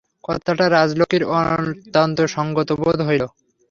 [0.23, 3.23] কথাটা রাজলক্ষ্মীর অত্যন্ত সংগত বোধ হইল।